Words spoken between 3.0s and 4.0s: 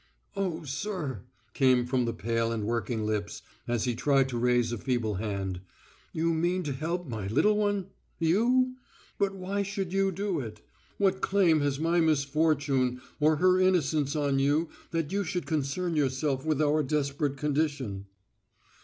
lips, as he